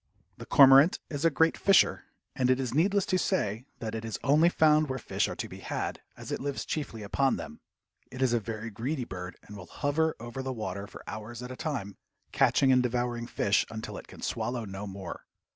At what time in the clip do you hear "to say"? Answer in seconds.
3.05-3.67